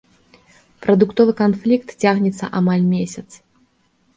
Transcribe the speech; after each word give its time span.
Прадуктовы 0.85 1.35
канфлікт 1.41 1.95
цягнецца 2.07 2.45
амаль 2.61 2.85
месяц. 2.95 3.29